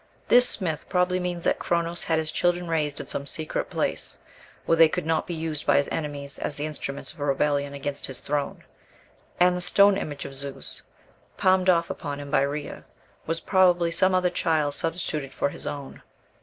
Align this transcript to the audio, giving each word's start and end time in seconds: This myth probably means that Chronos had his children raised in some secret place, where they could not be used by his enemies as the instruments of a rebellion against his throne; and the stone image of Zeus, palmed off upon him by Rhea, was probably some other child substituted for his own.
This 0.29 0.59
myth 0.59 0.87
probably 0.89 1.19
means 1.19 1.43
that 1.43 1.59
Chronos 1.59 2.05
had 2.05 2.17
his 2.17 2.31
children 2.31 2.67
raised 2.67 2.99
in 2.99 3.05
some 3.05 3.27
secret 3.27 3.69
place, 3.69 4.17
where 4.65 4.75
they 4.75 4.89
could 4.89 5.05
not 5.05 5.27
be 5.27 5.35
used 5.35 5.67
by 5.67 5.77
his 5.77 5.87
enemies 5.91 6.39
as 6.39 6.55
the 6.55 6.65
instruments 6.65 7.13
of 7.13 7.19
a 7.19 7.25
rebellion 7.25 7.75
against 7.75 8.07
his 8.07 8.19
throne; 8.19 8.63
and 9.39 9.55
the 9.55 9.61
stone 9.61 9.97
image 9.97 10.25
of 10.25 10.33
Zeus, 10.33 10.81
palmed 11.37 11.69
off 11.69 11.91
upon 11.91 12.19
him 12.19 12.31
by 12.31 12.41
Rhea, 12.41 12.83
was 13.27 13.39
probably 13.39 13.91
some 13.91 14.15
other 14.15 14.31
child 14.31 14.73
substituted 14.73 15.33
for 15.33 15.49
his 15.49 15.67
own. 15.67 16.01